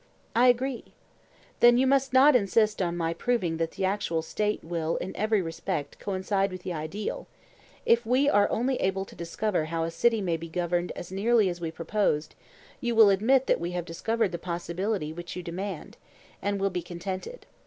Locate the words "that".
3.57-3.73, 13.45-13.59